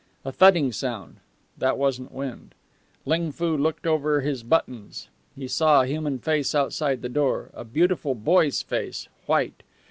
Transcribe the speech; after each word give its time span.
A 0.25 0.31
thudding 0.31 0.71
sound 0.71 1.17
that 1.59 1.77
wasn't 1.77 2.09
the 2.09 2.15
wind. 2.17 2.55
Ling 3.05 3.31
Foo 3.31 3.55
looked 3.55 3.85
over 3.85 4.21
his 4.21 4.41
buttons. 4.41 5.09
He 5.35 5.47
saw 5.47 5.83
a 5.83 5.85
human 5.85 6.17
face 6.17 6.55
outside 6.55 7.03
the 7.03 7.07
door; 7.07 7.51
a 7.53 7.63
beautiful 7.63 8.15
boy's 8.15 8.63
face 8.63 9.07
white. 9.27 9.61